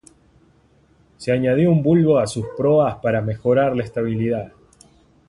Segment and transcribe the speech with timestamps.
[1.17, 4.51] Se añadió un bulbo a sus proas para mejorar la estabilidad.